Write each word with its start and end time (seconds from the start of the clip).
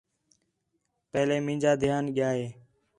پہلے 1.11 1.35
مینجا 1.45 1.71
دھیان 1.83 2.03
ڳِیا 2.15 2.29
ہِے 2.37 2.47